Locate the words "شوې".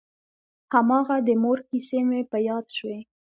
2.77-2.99